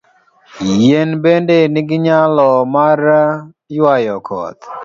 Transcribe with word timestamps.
Yien 0.81 1.09
bende 1.23 1.57
nigi 1.71 1.97
nyalo 2.05 2.49
mar 2.73 2.99
ywayo 3.75 4.15
koth. 4.27 4.61